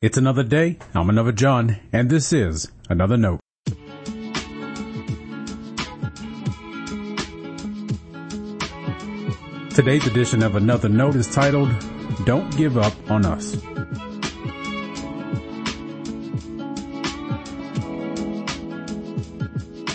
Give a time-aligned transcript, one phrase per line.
[0.00, 0.78] It's another day.
[0.94, 3.40] I'm another John, and this is another note.
[9.74, 11.74] Today's edition of Another Note is titled,
[12.24, 13.56] Don't Give Up on Us.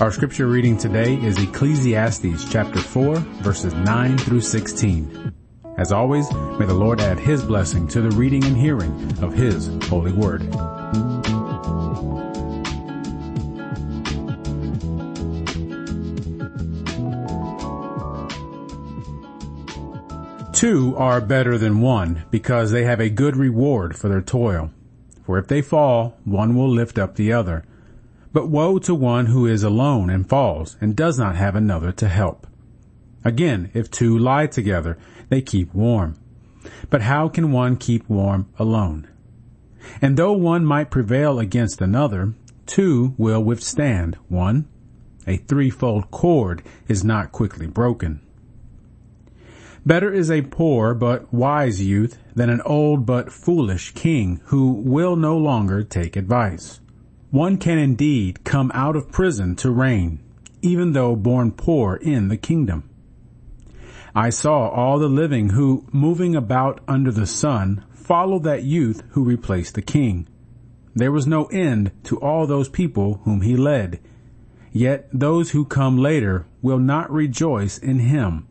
[0.01, 5.33] Our scripture reading today is Ecclesiastes chapter 4 verses 9 through 16.
[5.75, 9.67] As always, may the Lord add His blessing to the reading and hearing of His
[9.85, 10.41] holy word.
[20.53, 24.69] Two are better than one because they have a good reward for their toil.
[25.25, 27.65] For if they fall, one will lift up the other.
[28.31, 32.07] But woe to one who is alone and falls and does not have another to
[32.07, 32.47] help.
[33.25, 34.97] Again, if two lie together,
[35.29, 36.15] they keep warm.
[36.89, 39.07] But how can one keep warm alone?
[40.01, 42.33] And though one might prevail against another,
[42.65, 44.67] two will withstand one.
[45.27, 48.21] A threefold cord is not quickly broken.
[49.85, 55.15] Better is a poor but wise youth than an old but foolish king who will
[55.17, 56.79] no longer take advice.
[57.31, 60.19] One can indeed come out of prison to reign,
[60.61, 62.89] even though born poor in the kingdom.
[64.15, 69.23] I saw all the living who, moving about under the sun, followed that youth who
[69.23, 70.27] replaced the king.
[70.93, 73.99] There was no end to all those people whom he led.
[74.71, 78.47] Yet those who come later will not rejoice in him.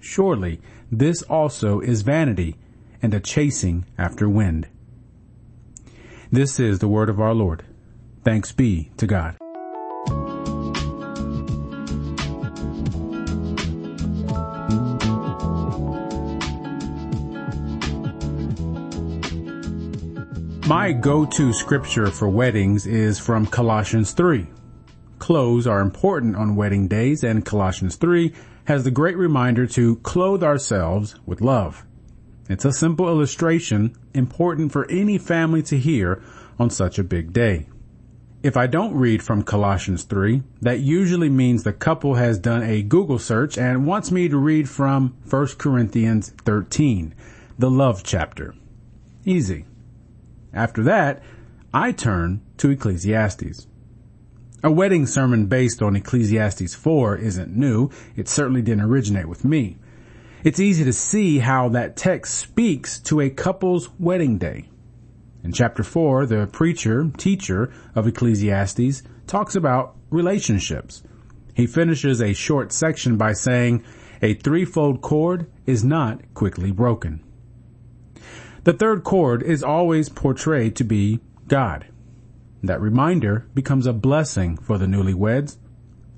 [0.00, 2.56] Surely this also is vanity
[3.00, 4.68] and a chasing after wind.
[6.32, 7.64] This is the word of our Lord.
[8.24, 9.36] Thanks be to God.
[20.68, 24.48] My go-to scripture for weddings is from Colossians 3.
[25.20, 30.42] Clothes are important on wedding days and Colossians 3 has the great reminder to clothe
[30.42, 31.86] ourselves with love.
[32.48, 36.20] It's a simple illustration important for any family to hear
[36.58, 37.68] on such a big day.
[38.42, 42.82] If I don't read from Colossians 3, that usually means the couple has done a
[42.82, 47.14] Google search and wants me to read from 1 Corinthians 13,
[47.56, 48.52] the love chapter.
[49.24, 49.64] Easy.
[50.56, 51.22] After that,
[51.74, 53.66] I turn to Ecclesiastes.
[54.64, 57.90] A wedding sermon based on Ecclesiastes 4 isn't new.
[58.16, 59.76] It certainly didn't originate with me.
[60.44, 64.70] It's easy to see how that text speaks to a couple's wedding day.
[65.44, 71.02] In chapter 4, the preacher, teacher of Ecclesiastes talks about relationships.
[71.52, 73.84] He finishes a short section by saying,
[74.22, 77.22] a threefold cord is not quickly broken.
[78.66, 81.86] The third cord is always portrayed to be God.
[82.64, 85.56] That reminder becomes a blessing for the newlyweds.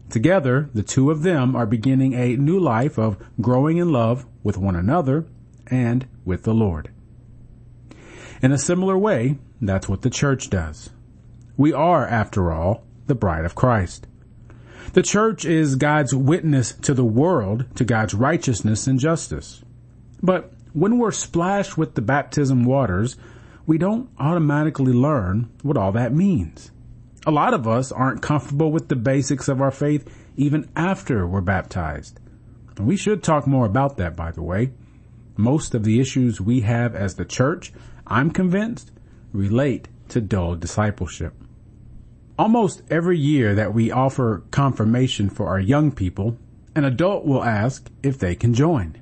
[0.09, 4.57] Together, the two of them are beginning a new life of growing in love with
[4.57, 5.27] one another
[5.67, 6.91] and with the Lord.
[8.41, 10.89] In a similar way, that's what the church does.
[11.59, 14.07] We are, after all, the bride of Christ.
[14.95, 19.63] The church is God's witness to the world to God's righteousness and justice.
[20.23, 23.17] But when we're splashed with the baptism waters,
[23.67, 26.71] we don't automatically learn what all that means.
[27.27, 31.41] A lot of us aren't comfortable with the basics of our faith even after we're
[31.41, 32.21] baptized.
[32.77, 34.71] And we should talk more about that, by the way.
[35.37, 37.73] Most of the issues we have as the church,
[38.07, 38.93] I'm convinced,
[39.33, 41.35] relate to dull discipleship.
[42.39, 46.39] Almost every year that we offer confirmation for our young people,
[46.77, 48.97] an adult will ask if they can join.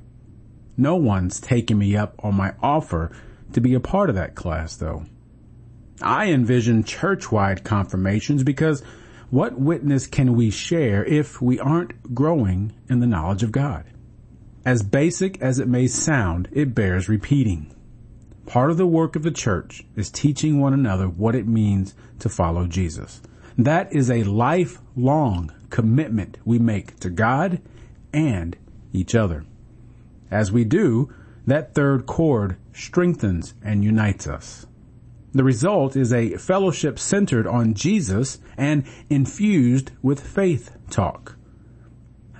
[0.77, 3.11] No one's taken me up on my offer
[3.53, 5.05] to be a part of that class though.
[6.03, 8.83] I envision church-wide confirmations because
[9.31, 13.85] what witness can we share if we aren't growing in the knowledge of God?
[14.65, 17.73] As basic as it may sound, it bears repeating.
[18.47, 22.29] Part of the work of the church is teaching one another what it means to
[22.29, 23.21] follow Jesus.
[23.59, 27.61] That is a lifelong commitment we make to God
[28.13, 28.57] and
[28.93, 29.45] each other.
[30.31, 31.13] As we do,
[31.47, 34.67] that third cord strengthens and unites us.
[35.33, 41.37] The result is a fellowship centered on Jesus and infused with faith talk.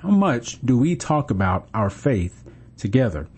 [0.03, 2.43] How much do we talk about our faith
[2.77, 3.29] together?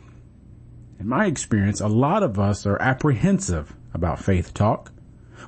[1.01, 4.93] In my experience, a lot of us are apprehensive about faith talk.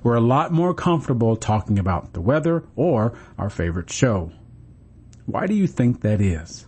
[0.03, 4.33] We're a lot more comfortable talking about the weather or our favorite show.
[5.27, 6.67] Why do you think that is?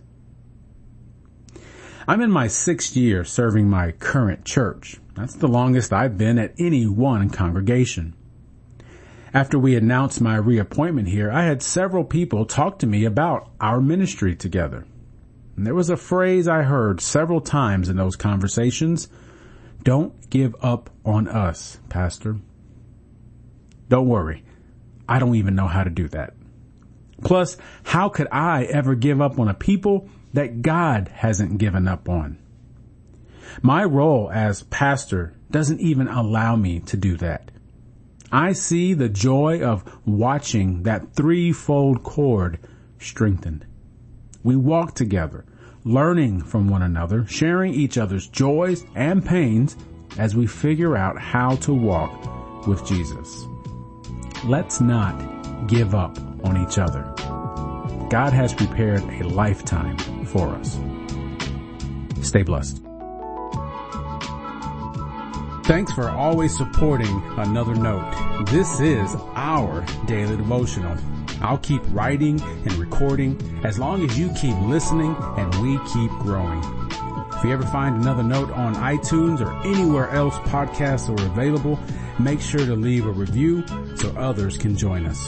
[2.07, 6.53] I'm in my sixth year serving my current church, That's the longest I've been at
[6.59, 8.13] any one congregation.
[9.33, 13.79] After we announced my reappointment here, I had several people talk to me about our
[13.79, 14.85] ministry together.
[15.55, 19.07] And there was a phrase I heard several times in those conversations.
[19.83, 22.37] Don't give up on us, Pastor.
[23.87, 24.43] Don't worry.
[25.07, 26.33] I don't even know how to do that.
[27.23, 32.09] Plus, how could I ever give up on a people that God hasn't given up
[32.09, 32.37] on?
[33.61, 37.51] My role as pastor doesn't even allow me to do that.
[38.31, 42.57] I see the joy of watching that threefold cord
[42.97, 43.65] strengthened.
[44.41, 45.45] We walk together,
[45.83, 49.77] learning from one another, sharing each other's joys and pains
[50.17, 53.45] as we figure out how to walk with Jesus.
[54.45, 57.12] Let's not give up on each other.
[58.13, 60.77] God has prepared a lifetime for us.
[62.21, 62.79] Stay blessed.
[65.65, 68.45] Thanks for always supporting Another Note.
[68.51, 70.95] This is our daily devotional.
[71.41, 76.61] I'll keep writing and recording as long as you keep listening and we keep growing.
[77.33, 81.79] If you ever find another note on iTunes or anywhere else podcasts are available,
[82.19, 85.27] make sure to leave a review so others can join us.